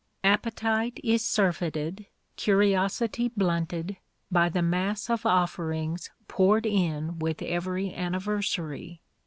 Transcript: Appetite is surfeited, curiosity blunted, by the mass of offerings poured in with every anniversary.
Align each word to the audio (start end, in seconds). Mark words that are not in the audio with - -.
Appetite 0.23 0.99
is 1.03 1.23
surfeited, 1.23 2.07
curiosity 2.35 3.27
blunted, 3.37 3.97
by 4.31 4.49
the 4.49 4.63
mass 4.63 5.11
of 5.11 5.27
offerings 5.27 6.09
poured 6.27 6.65
in 6.65 7.19
with 7.19 7.43
every 7.43 7.93
anniversary. 7.93 9.03